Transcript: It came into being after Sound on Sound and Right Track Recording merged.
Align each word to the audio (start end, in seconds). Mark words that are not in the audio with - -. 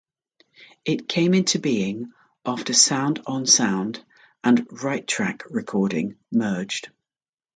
It 0.83 1.07
came 1.07 1.35
into 1.35 1.59
being 1.59 2.11
after 2.43 2.73
Sound 2.73 3.21
on 3.27 3.45
Sound 3.45 4.03
and 4.43 4.65
Right 4.83 5.05
Track 5.05 5.43
Recording 5.51 6.17
merged. 6.31 6.89